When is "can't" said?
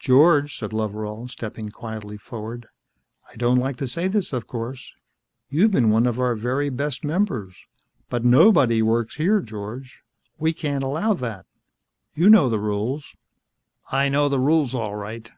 10.54-10.82